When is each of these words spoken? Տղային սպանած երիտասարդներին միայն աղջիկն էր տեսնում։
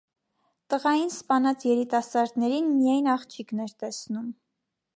Տղային 0.73 1.11
սպանած 1.15 1.65
երիտասարդներին 1.67 2.73
միայն 2.79 3.11
աղջիկն 3.17 3.65
էր 3.67 3.77
տեսնում։ 3.85 4.33